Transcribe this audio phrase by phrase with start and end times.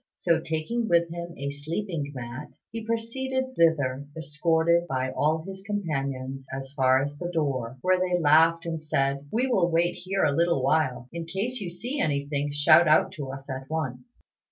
[0.13, 6.47] So, taking with him a sleeping mat, he proceeded thither, escorted by all his companions
[6.51, 10.31] as far as the door, where they laughed and said, "We will wait here a
[10.31, 11.07] little while.
[11.13, 14.23] In case you see anything, shout out to us at once."